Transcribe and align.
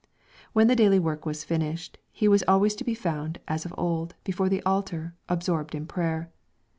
When 0.53 0.65
the 0.65 0.75
daily 0.75 0.97
work 0.97 1.27
was 1.27 1.43
finished, 1.43 1.99
he 2.11 2.27
was 2.27 2.43
always 2.47 2.73
to 2.77 2.83
be 2.83 2.95
found, 2.95 3.39
as 3.47 3.65
of 3.65 3.75
old, 3.77 4.15
before 4.23 4.49
the 4.49 4.63
altar, 4.63 5.13
absorbed 5.29 5.75
in 5.75 5.85
prayer. 5.85 6.31